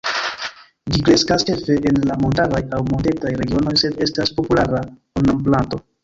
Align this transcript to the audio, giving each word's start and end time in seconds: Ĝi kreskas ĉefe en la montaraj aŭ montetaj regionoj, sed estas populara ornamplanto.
Ĝi 0.93 1.01
kreskas 1.07 1.43
ĉefe 1.49 1.75
en 1.89 1.99
la 2.11 2.15
montaraj 2.21 2.61
aŭ 2.77 2.79
montetaj 2.93 3.33
regionoj, 3.41 3.73
sed 3.81 4.01
estas 4.07 4.33
populara 4.39 4.81
ornamplanto. 5.21 5.81